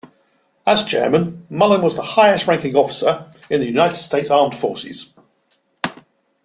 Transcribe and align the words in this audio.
As 0.65 0.83
Chairman, 0.83 1.45
Mullen 1.47 1.83
was 1.83 1.95
the 1.95 2.01
highest-ranking 2.01 2.75
officer 2.75 3.27
in 3.51 3.59
the 3.59 3.67
United 3.67 3.97
States 3.97 4.31
Armed 4.31 4.55
Forces. 4.55 5.13